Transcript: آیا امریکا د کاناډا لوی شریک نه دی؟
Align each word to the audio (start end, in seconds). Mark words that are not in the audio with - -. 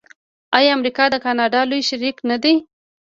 آیا 0.57 0.71
امریکا 0.77 1.05
د 1.11 1.15
کاناډا 1.25 1.61
لوی 1.69 1.81
شریک 1.89 2.17
نه 2.29 2.37
دی؟ 2.43 2.53